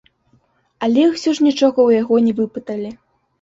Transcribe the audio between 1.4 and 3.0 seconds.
ж нічога ў яго не выпыталі.